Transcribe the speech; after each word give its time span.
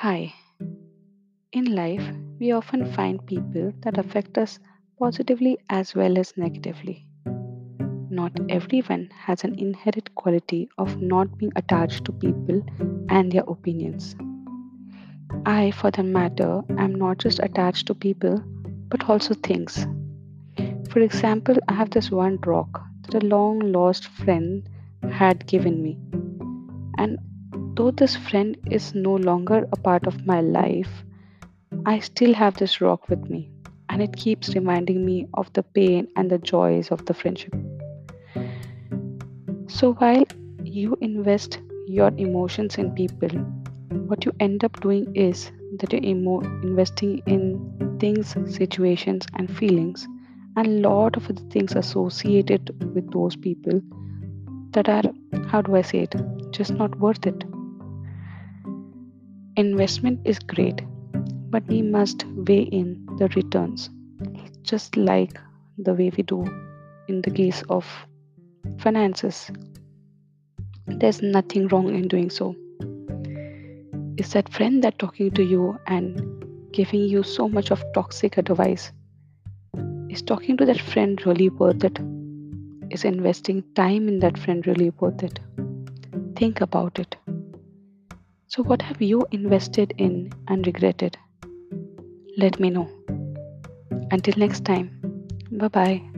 Hi. 0.00 0.32
In 1.52 1.74
life, 1.74 2.02
we 2.38 2.52
often 2.52 2.90
find 2.90 3.26
people 3.26 3.70
that 3.80 3.98
affect 3.98 4.38
us 4.38 4.58
positively 4.98 5.58
as 5.68 5.94
well 5.94 6.16
as 6.16 6.32
negatively. 6.38 7.06
Not 8.08 8.32
everyone 8.48 9.10
has 9.14 9.44
an 9.44 9.58
inherent 9.58 10.14
quality 10.14 10.70
of 10.78 11.02
not 11.02 11.36
being 11.36 11.52
attached 11.54 12.06
to 12.06 12.12
people 12.12 12.62
and 13.10 13.30
their 13.30 13.44
opinions. 13.46 14.16
I, 15.44 15.70
for 15.72 15.90
that 15.90 16.02
matter, 16.02 16.62
am 16.78 16.94
not 16.94 17.18
just 17.18 17.38
attached 17.40 17.86
to 17.88 17.94
people 17.94 18.42
but 18.88 19.06
also 19.06 19.34
things. 19.34 19.86
For 20.88 21.00
example, 21.00 21.56
I 21.68 21.74
have 21.74 21.90
this 21.90 22.10
one 22.10 22.38
rock 22.46 22.80
that 23.02 23.22
a 23.22 23.26
long 23.26 23.58
lost 23.58 24.06
friend 24.06 24.66
had 25.10 25.46
given 25.46 25.82
me. 25.82 25.98
And 26.96 27.18
though 27.80 27.90
this 27.90 28.14
friend 28.14 28.58
is 28.70 28.94
no 28.94 29.14
longer 29.16 29.66
a 29.72 29.76
part 29.76 30.06
of 30.06 30.26
my 30.26 30.42
life, 30.42 30.90
I 31.86 32.00
still 32.00 32.34
have 32.34 32.58
this 32.58 32.78
rock 32.82 33.08
with 33.08 33.22
me, 33.30 33.50
and 33.88 34.02
it 34.02 34.14
keeps 34.14 34.54
reminding 34.54 35.02
me 35.02 35.28
of 35.32 35.50
the 35.54 35.62
pain 35.62 36.08
and 36.14 36.30
the 36.30 36.36
joys 36.36 36.90
of 36.90 37.06
the 37.06 37.14
friendship. 37.14 37.54
So, 39.68 39.94
while 39.94 40.24
you 40.62 40.98
invest 41.00 41.58
your 41.86 42.10
emotions 42.18 42.76
in 42.76 42.90
people, 42.90 43.30
what 44.10 44.26
you 44.26 44.32
end 44.40 44.62
up 44.62 44.78
doing 44.82 45.16
is 45.16 45.50
that 45.78 45.94
you're 45.94 46.04
emo- 46.04 46.42
investing 46.62 47.22
in 47.24 47.96
things, 47.98 48.34
situations, 48.58 49.24
and 49.38 49.56
feelings, 49.56 50.06
and 50.56 50.66
a 50.66 50.88
lot 50.88 51.16
of 51.16 51.26
the 51.28 51.48
things 51.54 51.74
associated 51.74 52.68
with 52.94 53.10
those 53.10 53.36
people 53.36 53.80
that 54.72 54.90
are, 54.90 55.10
how 55.46 55.62
do 55.62 55.76
I 55.76 55.80
say 55.80 56.00
it, 56.00 56.14
just 56.50 56.72
not 56.72 56.98
worth 56.98 57.24
it. 57.24 57.42
Investment 59.60 60.20
is 60.24 60.38
great, 60.38 60.80
but 61.50 61.62
we 61.66 61.82
must 61.82 62.24
weigh 62.48 62.62
in 62.62 63.06
the 63.18 63.28
returns, 63.36 63.90
just 64.62 64.96
like 64.96 65.38
the 65.76 65.92
way 65.92 66.10
we 66.16 66.22
do 66.22 66.46
in 67.08 67.20
the 67.20 67.30
case 67.30 67.62
of 67.68 67.86
finances. 68.78 69.50
There's 70.86 71.20
nothing 71.20 71.68
wrong 71.68 71.94
in 71.94 72.08
doing 72.08 72.30
so. 72.30 72.56
Is 74.16 74.32
that 74.32 74.48
friend 74.50 74.82
that 74.82 74.98
talking 74.98 75.30
to 75.32 75.44
you 75.44 75.78
and 75.86 76.72
giving 76.72 77.02
you 77.02 77.22
so 77.22 77.46
much 77.46 77.70
of 77.70 77.84
toxic 77.92 78.38
advice? 78.38 78.92
Is 80.08 80.22
talking 80.22 80.56
to 80.56 80.64
that 80.64 80.80
friend 80.80 81.20
really 81.26 81.50
worth 81.50 81.84
it? 81.84 81.98
Is 82.88 83.04
investing 83.04 83.62
time 83.74 84.08
in 84.08 84.20
that 84.20 84.38
friend 84.38 84.66
really 84.66 84.88
worth 84.88 85.22
it? 85.22 85.38
Think 86.34 86.62
about 86.62 86.98
it. 86.98 87.14
So, 88.50 88.64
what 88.64 88.82
have 88.82 89.00
you 89.00 89.24
invested 89.30 89.94
in 89.96 90.32
and 90.48 90.66
regretted? 90.66 91.16
Let 92.36 92.58
me 92.58 92.68
know. 92.68 92.88
Until 94.10 94.34
next 94.36 94.64
time, 94.64 94.90
bye 95.52 95.68
bye. 95.68 96.09